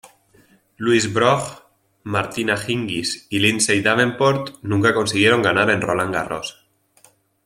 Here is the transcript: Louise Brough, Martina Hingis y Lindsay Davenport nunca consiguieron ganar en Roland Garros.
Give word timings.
Louise 0.85 1.09
Brough, 1.13 1.49
Martina 2.15 2.55
Hingis 2.55 3.27
y 3.29 3.37
Lindsay 3.37 3.83
Davenport 3.83 4.53
nunca 4.63 4.95
consiguieron 4.95 5.43
ganar 5.43 5.69
en 5.69 5.81
Roland 5.83 6.11
Garros. 6.15 6.65